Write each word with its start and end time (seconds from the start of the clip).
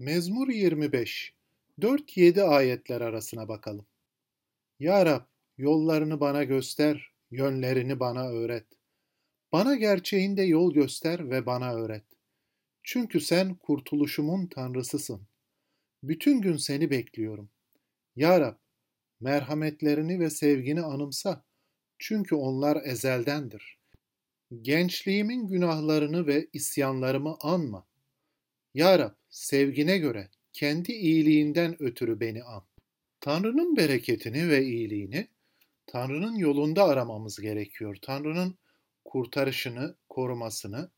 Mezmur 0.00 0.48
25 0.48 1.34
4-7 1.80 2.42
ayetler 2.42 3.00
arasına 3.00 3.48
bakalım. 3.48 3.86
Ya 4.78 5.06
Rab, 5.06 5.20
yollarını 5.58 6.20
bana 6.20 6.44
göster, 6.44 7.12
yönlerini 7.30 8.00
bana 8.00 8.28
öğret. 8.28 8.66
Bana 9.52 9.74
gerçeğinde 9.74 10.42
yol 10.42 10.74
göster 10.74 11.30
ve 11.30 11.46
bana 11.46 11.74
öğret. 11.74 12.04
Çünkü 12.82 13.20
sen 13.20 13.54
kurtuluşumun 13.54 14.46
tanrısısın. 14.46 15.22
Bütün 16.02 16.40
gün 16.40 16.56
seni 16.56 16.90
bekliyorum. 16.90 17.50
Ya 18.16 18.40
Rab, 18.40 18.56
merhametlerini 19.20 20.20
ve 20.20 20.30
sevgini 20.30 20.82
anımsa. 20.82 21.44
Çünkü 21.98 22.34
onlar 22.34 22.78
ezeldendir. 22.84 23.78
Gençliğimin 24.62 25.48
günahlarını 25.48 26.26
ve 26.26 26.48
isyanlarımı 26.52 27.36
anma. 27.40 27.86
Ya 28.74 28.98
Rab, 28.98 29.19
sevgine 29.30 29.98
göre 29.98 30.28
kendi 30.52 30.92
iyiliğinden 30.92 31.82
ötürü 31.82 32.20
beni 32.20 32.44
an. 32.44 32.62
Tanrı'nın 33.20 33.76
bereketini 33.76 34.48
ve 34.48 34.64
iyiliğini 34.64 35.28
Tanrı'nın 35.86 36.36
yolunda 36.36 36.84
aramamız 36.84 37.40
gerekiyor. 37.40 37.96
Tanrı'nın 38.02 38.58
kurtarışını, 39.04 39.96
korumasını 40.08 40.90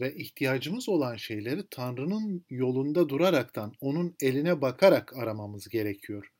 ve 0.00 0.14
ihtiyacımız 0.14 0.88
olan 0.88 1.16
şeyleri 1.16 1.62
Tanrı'nın 1.70 2.44
yolunda 2.50 3.08
duraraktan, 3.08 3.72
onun 3.80 4.16
eline 4.20 4.60
bakarak 4.60 5.16
aramamız 5.16 5.68
gerekiyor. 5.68 6.32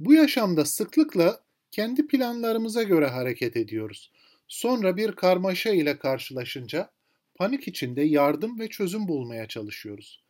Bu 0.00 0.14
yaşamda 0.14 0.64
sıklıkla 0.64 1.44
kendi 1.70 2.06
planlarımıza 2.06 2.82
göre 2.82 3.06
hareket 3.06 3.56
ediyoruz. 3.56 4.12
Sonra 4.48 4.96
bir 4.96 5.12
karmaşa 5.12 5.70
ile 5.70 5.98
karşılaşınca 5.98 6.90
panik 7.34 7.68
içinde 7.68 8.02
yardım 8.02 8.58
ve 8.58 8.68
çözüm 8.68 9.08
bulmaya 9.08 9.48
çalışıyoruz. 9.48 10.21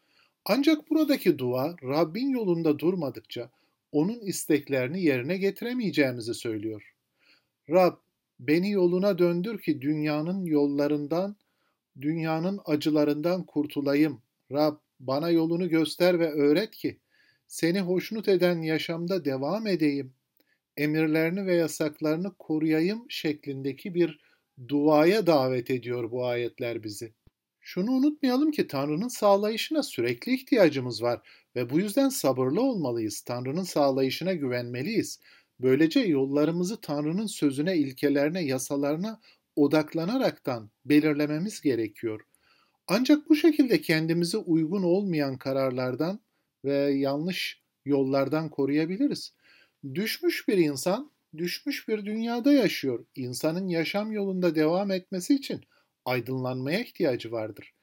Ancak 0.44 0.90
buradaki 0.90 1.38
dua 1.38 1.76
Rabbin 1.82 2.30
yolunda 2.30 2.78
durmadıkça 2.78 3.50
onun 3.92 4.20
isteklerini 4.20 5.02
yerine 5.02 5.36
getiremeyeceğimizi 5.36 6.34
söylüyor. 6.34 6.94
Rab 7.70 7.96
beni 8.40 8.70
yoluna 8.70 9.18
döndür 9.18 9.60
ki 9.60 9.82
dünyanın 9.82 10.44
yollarından, 10.44 11.36
dünyanın 12.00 12.60
acılarından 12.64 13.46
kurtulayım. 13.46 14.22
Rab 14.52 14.76
bana 15.00 15.30
yolunu 15.30 15.68
göster 15.68 16.18
ve 16.18 16.32
öğret 16.32 16.70
ki 16.70 16.98
seni 17.46 17.80
hoşnut 17.80 18.28
eden 18.28 18.62
yaşamda 18.62 19.24
devam 19.24 19.66
edeyim. 19.66 20.12
Emirlerini 20.76 21.46
ve 21.46 21.54
yasaklarını 21.54 22.34
koruyayım 22.38 23.06
şeklindeki 23.08 23.94
bir 23.94 24.20
duaya 24.68 25.26
davet 25.26 25.70
ediyor 25.70 26.10
bu 26.10 26.26
ayetler 26.26 26.82
bizi. 26.82 27.12
Şunu 27.64 27.90
unutmayalım 27.90 28.50
ki 28.50 28.66
Tanrı'nın 28.66 29.08
sağlayışına 29.08 29.82
sürekli 29.82 30.34
ihtiyacımız 30.34 31.02
var 31.02 31.28
ve 31.56 31.70
bu 31.70 31.78
yüzden 31.80 32.08
sabırlı 32.08 32.62
olmalıyız. 32.62 33.20
Tanrı'nın 33.20 33.62
sağlayışına 33.62 34.32
güvenmeliyiz. 34.32 35.20
Böylece 35.60 36.00
yollarımızı 36.00 36.80
Tanrı'nın 36.80 37.26
sözüne, 37.26 37.76
ilkelerine, 37.76 38.44
yasalarına 38.44 39.20
odaklanaraktan 39.56 40.70
belirlememiz 40.84 41.60
gerekiyor. 41.60 42.20
Ancak 42.88 43.28
bu 43.28 43.36
şekilde 43.36 43.80
kendimizi 43.80 44.36
uygun 44.36 44.82
olmayan 44.82 45.38
kararlardan 45.38 46.20
ve 46.64 46.74
yanlış 46.74 47.62
yollardan 47.84 48.48
koruyabiliriz. 48.48 49.34
Düşmüş 49.94 50.48
bir 50.48 50.58
insan, 50.58 51.12
düşmüş 51.36 51.88
bir 51.88 52.04
dünyada 52.04 52.52
yaşıyor. 52.52 53.04
İnsanın 53.16 53.68
yaşam 53.68 54.12
yolunda 54.12 54.54
devam 54.54 54.90
etmesi 54.90 55.34
için 55.34 55.60
aydınlanmaya 56.04 56.80
ihtiyacı 56.80 57.32
vardır. 57.32 57.74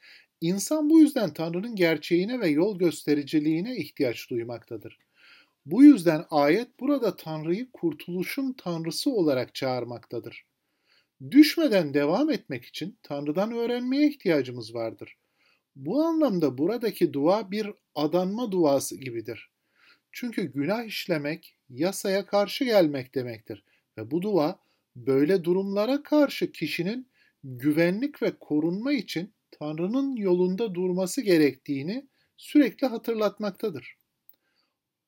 İnsan 0.42 0.90
bu 0.90 1.00
yüzden 1.00 1.34
Tanrı'nın 1.34 1.76
gerçeğine 1.76 2.40
ve 2.40 2.48
yol 2.48 2.80
göstericiliğine 2.80 3.78
ihtiyaç 3.78 4.30
duymaktadır. 4.30 5.00
Bu 5.66 5.84
yüzden 5.84 6.26
ayet 6.30 6.80
burada 6.80 7.16
Tanrı'yı 7.16 7.72
kurtuluşun 7.72 8.54
Tanrısı 8.54 9.12
olarak 9.12 9.56
çağırmaktadır. 9.56 10.46
Düşmeden 11.32 11.94
devam 11.94 12.30
etmek 12.30 12.66
için 12.66 12.98
Tanrı'dan 13.04 13.52
öğrenmeye 13.52 14.10
ihtiyacımız 14.10 14.76
vardır. 14.76 15.18
Bu 15.76 16.04
anlamda 16.04 16.58
buradaki 16.58 17.14
dua 17.14 17.52
bir 17.52 17.72
adanma 17.96 18.52
duası 18.52 18.98
gibidir. 18.98 19.50
Çünkü 20.12 20.54
günah 20.54 20.84
işlemek 20.84 21.56
yasaya 21.70 22.26
karşı 22.26 22.64
gelmek 22.64 23.16
demektir 23.16 23.64
ve 23.98 24.12
bu 24.12 24.22
dua 24.22 24.60
böyle 24.96 25.44
durumlara 25.44 26.04
karşı 26.04 26.52
kişinin 26.52 27.08
güvenlik 27.44 28.22
ve 28.22 28.40
korunma 28.40 28.94
için 28.94 29.34
Tanrı'nın 29.52 30.16
yolunda 30.16 30.76
durması 30.76 31.22
gerektiğini 31.22 32.08
sürekli 32.38 32.88
hatırlatmaktadır. 32.88 33.98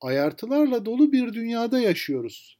Ayartılarla 0.00 0.86
dolu 0.86 1.12
bir 1.12 1.32
dünyada 1.32 1.80
yaşıyoruz. 1.80 2.58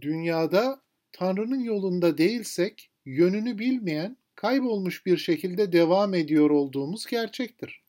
Dünyada 0.00 0.82
Tanrı'nın 1.12 1.60
yolunda 1.60 2.18
değilsek 2.18 2.90
yönünü 3.04 3.58
bilmeyen, 3.58 4.16
kaybolmuş 4.34 5.06
bir 5.06 5.16
şekilde 5.16 5.72
devam 5.72 6.14
ediyor 6.14 6.50
olduğumuz 6.50 7.06
gerçektir. 7.06 7.82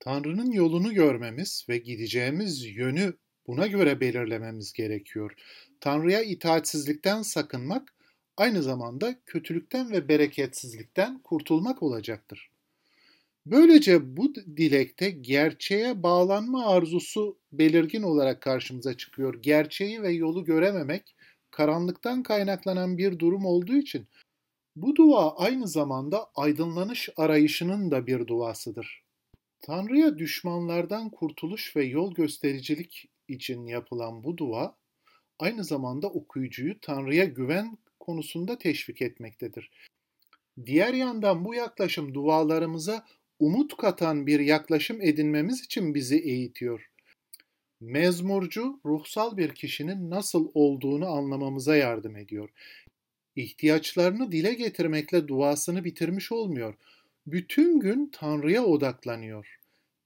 Tanrı'nın 0.00 0.52
yolunu 0.52 0.94
görmemiz 0.94 1.66
ve 1.68 1.78
gideceğimiz 1.78 2.64
yönü 2.64 3.14
buna 3.46 3.66
göre 3.66 4.00
belirlememiz 4.00 4.72
gerekiyor. 4.72 5.32
Tanrı'ya 5.80 6.22
itaatsizlikten 6.22 7.22
sakınmak 7.22 7.93
aynı 8.36 8.62
zamanda 8.62 9.14
kötülükten 9.26 9.90
ve 9.92 10.08
bereketsizlikten 10.08 11.18
kurtulmak 11.18 11.82
olacaktır. 11.82 12.50
Böylece 13.46 14.16
bu 14.16 14.34
dilekte 14.34 15.10
gerçeğe 15.10 16.02
bağlanma 16.02 16.66
arzusu 16.66 17.38
belirgin 17.52 18.02
olarak 18.02 18.40
karşımıza 18.42 18.96
çıkıyor. 18.96 19.42
Gerçeği 19.42 20.02
ve 20.02 20.12
yolu 20.12 20.44
görememek 20.44 21.16
karanlıktan 21.50 22.22
kaynaklanan 22.22 22.98
bir 22.98 23.18
durum 23.18 23.46
olduğu 23.46 23.76
için 23.76 24.06
bu 24.76 24.96
dua 24.96 25.36
aynı 25.36 25.68
zamanda 25.68 26.30
aydınlanış 26.34 27.08
arayışının 27.16 27.90
da 27.90 28.06
bir 28.06 28.26
duasıdır. 28.26 29.04
Tanrı'ya 29.60 30.18
düşmanlardan 30.18 31.10
kurtuluş 31.10 31.76
ve 31.76 31.84
yol 31.84 32.14
göstericilik 32.14 33.08
için 33.28 33.66
yapılan 33.66 34.24
bu 34.24 34.36
dua 34.36 34.76
aynı 35.38 35.64
zamanda 35.64 36.10
okuyucuyu 36.10 36.80
Tanrı'ya 36.80 37.24
güven 37.24 37.78
konusunda 38.04 38.58
teşvik 38.58 39.02
etmektedir. 39.02 39.70
Diğer 40.66 40.94
yandan 40.94 41.44
bu 41.44 41.54
yaklaşım 41.54 42.14
dualarımıza 42.14 43.06
umut 43.38 43.76
katan 43.76 44.26
bir 44.26 44.40
yaklaşım 44.40 45.00
edinmemiz 45.00 45.64
için 45.64 45.94
bizi 45.94 46.18
eğitiyor. 46.18 46.90
Mezmurcu 47.80 48.80
ruhsal 48.84 49.36
bir 49.36 49.54
kişinin 49.54 50.10
nasıl 50.10 50.50
olduğunu 50.54 51.06
anlamamıza 51.06 51.76
yardım 51.76 52.16
ediyor. 52.16 52.50
İhtiyaçlarını 53.36 54.32
dile 54.32 54.54
getirmekle 54.54 55.28
duasını 55.28 55.84
bitirmiş 55.84 56.32
olmuyor. 56.32 56.74
Bütün 57.26 57.80
gün 57.80 58.10
Tanrı'ya 58.12 58.64
odaklanıyor. 58.64 59.58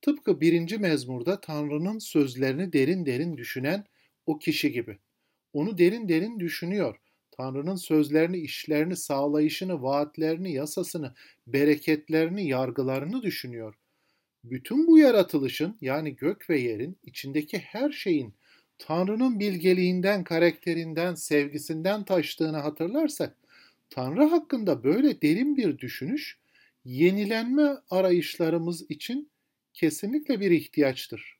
Tıpkı 0.02 0.40
birinci 0.40 0.78
mezmurda 0.78 1.40
Tanrı'nın 1.40 1.98
sözlerini 1.98 2.72
derin 2.72 3.06
derin 3.06 3.36
düşünen 3.36 3.84
o 4.26 4.38
kişi 4.38 4.72
gibi. 4.72 4.98
Onu 5.52 5.78
derin 5.78 6.08
derin 6.08 6.40
düşünüyor. 6.40 7.00
Tanrı'nın 7.38 7.76
sözlerini, 7.76 8.38
işlerini, 8.38 8.96
sağlayışını, 8.96 9.82
vaatlerini, 9.82 10.52
yasasını, 10.52 11.14
bereketlerini, 11.46 12.48
yargılarını 12.48 13.22
düşünüyor. 13.22 13.74
Bütün 14.44 14.86
bu 14.86 14.98
yaratılışın 14.98 15.76
yani 15.80 16.16
gök 16.16 16.50
ve 16.50 16.60
yerin 16.60 16.96
içindeki 17.04 17.58
her 17.58 17.90
şeyin 17.90 18.34
Tanrı'nın 18.78 19.40
bilgeliğinden, 19.40 20.24
karakterinden, 20.24 21.14
sevgisinden 21.14 22.04
taştığını 22.04 22.56
hatırlarsak, 22.56 23.36
Tanrı 23.90 24.24
hakkında 24.24 24.84
böyle 24.84 25.22
derin 25.22 25.56
bir 25.56 25.78
düşünüş, 25.78 26.38
yenilenme 26.84 27.76
arayışlarımız 27.90 28.90
için 28.90 29.30
kesinlikle 29.74 30.40
bir 30.40 30.50
ihtiyaçtır. 30.50 31.38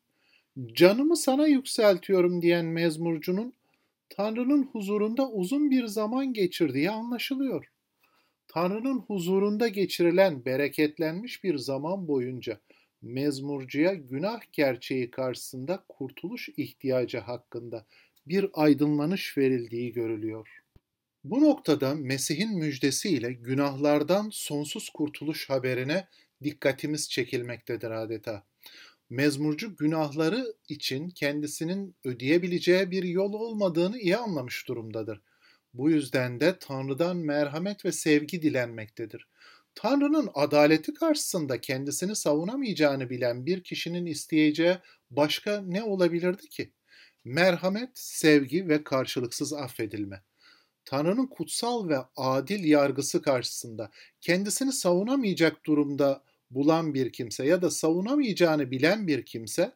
Canımı 0.73 1.17
sana 1.17 1.47
yükseltiyorum 1.47 2.43
diyen 2.43 2.67
mezmurcunun 2.67 3.58
Tanrı'nın 4.11 4.63
huzurunda 4.63 5.31
uzun 5.31 5.71
bir 5.71 5.87
zaman 5.87 6.33
geçirdiği 6.33 6.91
anlaşılıyor. 6.91 7.67
Tanrı'nın 8.49 8.99
huzurunda 8.99 9.69
geçirilen 9.69 10.45
bereketlenmiş 10.45 11.45
bir 11.45 11.59
zaman 11.59 12.09
boyunca 12.09 12.61
mezmurcuya 13.03 13.95
günah 13.95 14.41
gerçeği 14.53 15.11
karşısında 15.11 15.85
kurtuluş 15.89 16.49
ihtiyacı 16.57 17.19
hakkında 17.19 17.87
bir 18.27 18.47
aydınlanış 18.53 19.39
verildiği 19.39 19.93
görülüyor. 19.93 20.49
Bu 21.25 21.41
noktada 21.41 21.95
Mesih'in 21.95 22.59
müjdesiyle 22.59 23.33
günahlardan 23.33 24.31
sonsuz 24.33 24.91
kurtuluş 24.91 25.51
haberine 25.51 26.09
dikkatimiz 26.45 27.11
çekilmektedir 27.11 27.91
adeta 27.91 28.43
mezmurcu 29.11 29.77
günahları 29.77 30.55
için 30.69 31.11
kendisinin 31.11 31.97
ödeyebileceği 32.05 32.91
bir 32.91 33.03
yol 33.03 33.33
olmadığını 33.33 33.99
iyi 33.99 34.17
anlamış 34.17 34.69
durumdadır. 34.69 35.21
Bu 35.75 35.91
yüzden 35.91 36.41
de 36.41 36.59
Tanrı'dan 36.59 37.17
merhamet 37.17 37.85
ve 37.85 37.93
sevgi 37.93 38.43
dilenmektedir. 38.43 39.29
Tanrı'nın 39.75 40.31
adaleti 40.35 40.95
karşısında 40.95 41.61
kendisini 41.61 42.17
savunamayacağını 42.17 43.11
bilen 43.11 43.47
bir 43.47 43.63
kişinin 43.63 44.07
isteyeceği 44.07 44.77
başka 45.11 45.63
ne 45.63 45.83
olabilirdi 45.83 46.49
ki? 46.49 46.73
Merhamet, 47.25 47.91
sevgi 47.95 48.69
ve 48.69 48.85
karşılıksız 48.85 49.53
affedilme. 49.53 50.23
Tanrı'nın 50.85 51.27
kutsal 51.27 51.89
ve 51.89 51.99
adil 52.17 52.65
yargısı 52.65 53.23
karşısında 53.23 53.91
kendisini 54.21 54.73
savunamayacak 54.73 55.67
durumda 55.67 56.23
bulan 56.51 56.95
bir 56.95 57.13
kimse 57.13 57.47
ya 57.47 57.63
da 57.63 57.71
savunamayacağını 57.71 58.71
bilen 58.71 59.07
bir 59.07 59.27
kimse, 59.27 59.73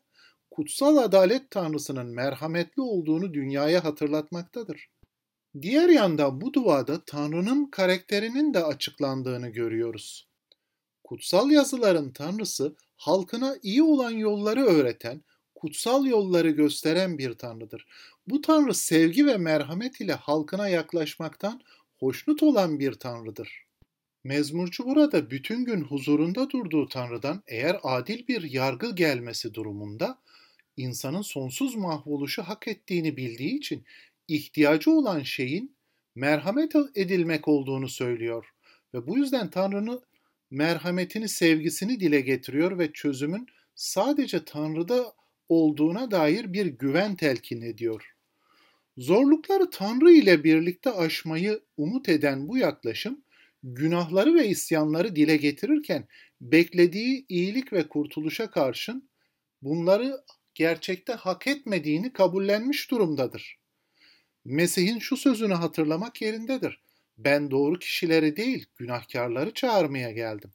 kutsal 0.51 0.97
adalet 0.97 1.51
Tanrısının 1.51 2.07
merhametli 2.07 2.83
olduğunu 2.83 3.35
dünyaya 3.35 3.85
hatırlatmaktadır. 3.85 4.89
Diğer 5.63 5.89
yandan 5.89 6.41
bu 6.41 6.53
duada 6.55 7.05
Tanrı'nın 7.05 7.71
karakterinin 7.71 8.55
de 8.55 8.65
açıklandığını 8.65 9.49
görüyoruz. 9.49 10.29
Kutsal 11.05 11.51
yazıların 11.51 12.13
Tanrısı 12.13 12.77
halkına 12.97 13.57
iyi 13.63 13.83
olan 13.83 14.11
yolları 14.11 14.65
öğreten, 14.65 15.23
kutsal 15.55 16.07
yolları 16.07 16.51
gösteren 16.51 17.19
bir 17.19 17.35
Tanrıdır. 17.35 17.87
Bu 18.27 18.41
Tanrı 18.41 18.75
sevgi 18.75 19.27
ve 19.27 19.37
merhamet 19.37 20.01
ile 20.01 20.13
halkına 20.13 20.69
yaklaşmaktan 20.69 21.61
hoşnut 21.99 22.43
olan 22.43 22.79
bir 22.79 22.93
Tanrıdır. 22.93 23.72
Mezmurcu 24.25 24.85
burada 24.85 25.31
bütün 25.31 25.65
gün 25.65 25.81
huzurunda 25.81 26.51
durduğu 26.51 26.89
Tanrı'dan 26.89 27.43
eğer 27.47 27.77
adil 27.83 28.29
bir 28.29 28.43
yargı 28.43 28.95
gelmesi 28.95 29.55
durumunda 29.55 30.19
insanın 30.77 31.23
sonsuz 31.23 31.75
mahvoluşu 31.77 32.43
hak 32.43 32.69
ettiğini 32.69 33.17
bildiği 33.17 33.57
için 33.57 33.85
ihtiyacı 34.29 34.91
olan 34.91 35.23
şeyin 35.23 35.77
merhamet 36.15 36.73
edilmek 36.95 37.49
olduğunu 37.49 37.89
söylüyor 37.89 38.47
ve 38.95 39.07
bu 39.07 39.19
yüzden 39.19 39.51
Tanrı'nın 39.51 40.03
merhametini, 40.51 41.29
sevgisini 41.29 42.01
dile 42.01 42.21
getiriyor 42.21 42.79
ve 42.79 42.93
çözümün 42.93 43.47
sadece 43.75 44.45
Tanrı'da 44.45 45.13
olduğuna 45.49 46.11
dair 46.11 46.53
bir 46.53 46.67
güven 46.67 47.17
telkin 47.17 47.63
ediyor. 47.63 48.15
Zorlukları 48.97 49.71
Tanrı 49.71 50.13
ile 50.13 50.45
birlikte 50.45 50.91
aşmayı 50.91 51.61
umut 51.77 52.09
eden 52.09 52.49
bu 52.49 52.59
yaklaşım, 52.59 53.25
günahları 53.63 54.35
ve 54.35 54.49
isyanları 54.49 55.17
dile 55.17 55.37
getirirken 55.37 56.09
beklediği 56.41 57.27
iyilik 57.29 57.73
ve 57.73 57.89
kurtuluşa 57.89 58.51
karşın 58.51 59.11
bunları 59.63 60.25
gerçekte 60.55 61.13
hak 61.13 61.47
etmediğini 61.47 62.13
kabullenmiş 62.13 62.91
durumdadır. 62.91 63.59
Mesih'in 64.45 64.99
şu 64.99 65.17
sözünü 65.17 65.55
hatırlamak 65.55 66.23
yerindedir. 66.23 66.81
Ben 67.19 67.51
doğru 67.51 67.79
kişileri 67.79 68.37
değil, 68.37 68.67
günahkarları 68.77 69.55
çağırmaya 69.55 70.11
geldim. 70.11 70.53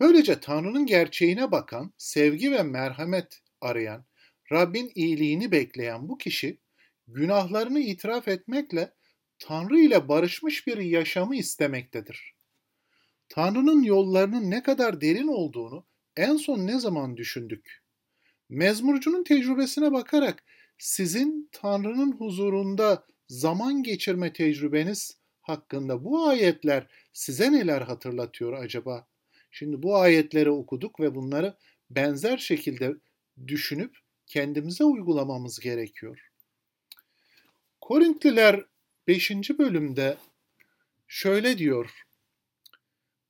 Böylece 0.00 0.40
Tanrı'nın 0.40 0.86
gerçeğine 0.86 1.52
bakan, 1.52 1.92
sevgi 1.96 2.52
ve 2.52 2.62
merhamet 2.62 3.40
arayan, 3.60 4.04
Rabbin 4.52 4.92
iyiliğini 4.94 5.52
bekleyen 5.52 6.08
bu 6.08 6.18
kişi, 6.18 6.58
günahlarını 7.08 7.80
itiraf 7.80 8.28
etmekle 8.28 8.92
Tanrı 9.44 9.80
ile 9.80 10.08
barışmış 10.08 10.66
bir 10.66 10.78
yaşamı 10.78 11.36
istemektedir. 11.36 12.34
Tanrı'nın 13.28 13.82
yollarının 13.82 14.50
ne 14.50 14.62
kadar 14.62 15.00
derin 15.00 15.28
olduğunu 15.28 15.86
en 16.16 16.36
son 16.36 16.66
ne 16.66 16.80
zaman 16.80 17.16
düşündük? 17.16 17.82
Mezmurcunun 18.48 19.24
tecrübesine 19.24 19.92
bakarak 19.92 20.44
sizin 20.78 21.48
Tanrı'nın 21.52 22.12
huzurunda 22.12 23.06
zaman 23.28 23.82
geçirme 23.82 24.32
tecrübeniz 24.32 25.18
hakkında 25.40 26.04
bu 26.04 26.26
ayetler 26.28 26.86
size 27.12 27.52
neler 27.52 27.82
hatırlatıyor 27.82 28.52
acaba? 28.52 29.08
Şimdi 29.50 29.82
bu 29.82 29.96
ayetleri 29.96 30.50
okuduk 30.50 31.00
ve 31.00 31.14
bunları 31.14 31.56
benzer 31.90 32.38
şekilde 32.38 32.94
düşünüp 33.46 33.96
kendimize 34.26 34.84
uygulamamız 34.84 35.60
gerekiyor. 35.60 36.30
Korintliler 37.80 38.71
5. 39.08 39.30
bölümde 39.58 40.16
şöyle 41.08 41.58
diyor. 41.58 41.90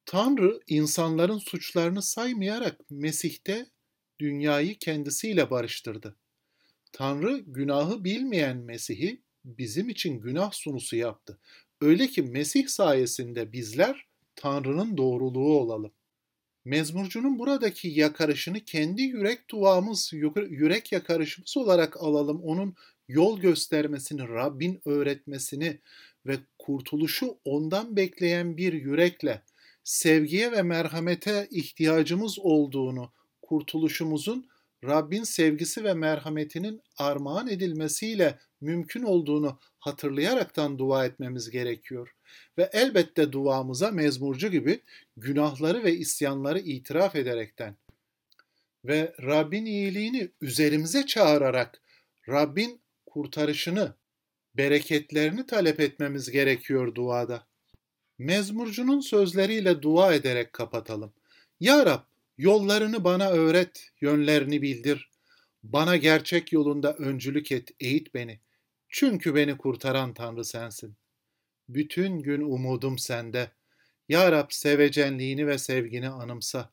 Tanrı 0.07 0.61
insanların 0.67 1.39
suçlarını 1.39 2.03
saymayarak 2.03 2.91
Mesih'te 2.91 3.67
dünyayı 4.21 4.79
kendisiyle 4.79 5.51
barıştırdı. 5.51 6.17
Tanrı 6.93 7.39
günahı 7.47 8.05
bilmeyen 8.05 8.57
Mesih'i 8.57 9.23
bizim 9.45 9.89
için 9.89 10.21
günah 10.21 10.53
sunusu 10.53 10.97
yaptı. 10.97 11.39
Öyle 11.81 12.07
ki 12.07 12.23
Mesih 12.23 12.69
sayesinde 12.69 13.53
bizler 13.53 14.07
Tanrı'nın 14.37 14.97
doğruluğu 14.97 15.59
olalım. 15.59 15.93
Mezmurcunun 16.65 17.39
buradaki 17.39 17.89
yakarışını 17.89 18.61
kendi 18.61 19.03
yürek 19.03 19.51
duamız, 19.51 20.11
yürek 20.49 20.93
yakarışımız 20.93 21.57
olarak 21.57 21.97
alalım. 21.97 22.43
Onun 22.43 22.75
yol 23.15 23.41
göstermesini, 23.41 24.29
Rabbin 24.29 24.81
öğretmesini 24.85 25.79
ve 26.27 26.37
kurtuluşu 26.59 27.39
ondan 27.45 27.97
bekleyen 27.97 28.57
bir 28.57 28.73
yürekle 28.73 29.43
sevgiye 29.85 30.53
ve 30.53 30.63
merhamete 30.63 31.49
ihtiyacımız 31.51 32.39
olduğunu, 32.39 33.13
kurtuluşumuzun 33.43 34.47
Rabbin 34.85 35.23
sevgisi 35.23 35.85
ve 35.85 35.95
merhametinin 35.95 36.81
armağan 36.99 37.49
edilmesiyle 37.49 38.39
mümkün 38.61 39.03
olduğunu 39.03 39.59
hatırlayaraktan 39.79 40.79
dua 40.79 41.07
etmemiz 41.07 41.51
gerekiyor. 41.51 42.15
Ve 42.59 42.71
elbette 42.73 43.33
duamıza 43.33 43.91
mezmurcu 43.91 44.49
gibi 44.49 44.81
günahları 45.17 45.85
ve 45.85 45.95
isyanları 45.95 46.59
itiraf 46.59 47.17
ederekten 47.17 47.77
ve 48.85 49.15
Rabbin 49.23 49.65
iyiliğini 49.65 50.29
üzerimize 50.41 51.07
çağırarak 51.07 51.83
Rabbin 52.29 52.82
kurtarışını, 53.13 53.95
bereketlerini 54.57 55.47
talep 55.47 55.81
etmemiz 55.81 56.31
gerekiyor 56.31 56.95
duada. 56.95 57.47
Mezmurcunun 58.19 59.01
sözleriyle 59.01 59.83
dua 59.83 60.15
ederek 60.15 60.53
kapatalım. 60.53 61.13
Ya 61.61 61.87
Rab, 61.87 62.03
Yollarını 62.39 63.05
bana 63.05 63.31
öğret, 63.31 63.93
yönlerini 64.01 64.63
bildir. 64.63 65.11
Bana 65.63 65.97
gerçek 65.97 66.53
yolunda 66.53 66.95
öncülük 66.95 67.53
et, 67.53 67.71
eğit 67.81 68.15
beni. 68.15 68.41
Çünkü 68.89 69.35
beni 69.35 69.57
kurtaran 69.57 70.15
Tanrı 70.15 70.45
sensin. 70.45 70.97
Bütün 71.69 72.19
gün 72.19 72.41
umudum 72.41 72.99
sende. 72.99 73.51
Ya 74.09 74.33
Rab 74.33 74.47
sevecenliğini 74.51 75.47
ve 75.47 75.59
sevgini 75.59 76.09
anımsa. 76.09 76.73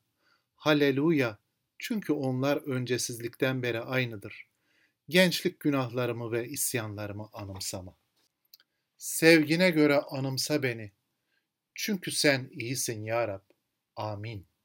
Haleluya. 0.54 1.38
Çünkü 1.78 2.12
onlar 2.12 2.56
öncesizlikten 2.56 3.62
beri 3.62 3.80
aynıdır. 3.80 4.49
Gençlik 5.10 5.60
günahlarımı 5.60 6.32
ve 6.32 6.48
isyanlarımı 6.48 7.28
anımsama. 7.32 7.96
Sevgine 8.98 9.70
göre 9.70 10.00
anımsa 10.00 10.62
beni. 10.62 10.92
Çünkü 11.74 12.10
sen 12.10 12.50
iyisin 12.52 13.04
ya 13.04 13.28
Rab. 13.28 13.42
Amin. 13.96 14.49